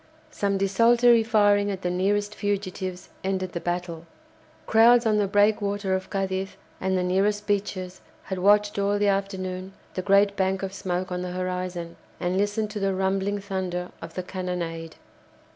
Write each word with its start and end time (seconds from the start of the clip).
Some 0.31 0.57
desultory 0.57 1.21
firing 1.21 1.69
at 1.69 1.83
the 1.83 1.91
nearest 1.91 2.33
fugitives 2.33 3.09
ended 3.23 3.51
the 3.51 3.59
battle. 3.59 4.07
Crowds 4.65 5.05
on 5.05 5.17
the 5.17 5.27
breakwater 5.27 5.93
of 5.93 6.09
Cadiz 6.09 6.55
and 6.79 6.97
the 6.97 7.03
nearest 7.03 7.45
beaches 7.45 8.01
had 8.23 8.39
watched 8.39 8.79
all 8.79 8.97
the 8.97 9.07
afternoon 9.09 9.73
the 9.93 10.01
great 10.01 10.35
bank 10.35 10.63
of 10.63 10.73
smoke 10.73 11.11
on 11.11 11.21
the 11.21 11.33
horizon, 11.33 11.97
and 12.19 12.35
listened 12.35 12.71
to 12.71 12.79
the 12.79 12.95
rumbling 12.95 13.37
thunder 13.37 13.91
of 14.01 14.15
the 14.15 14.23
cannonade. 14.23 14.95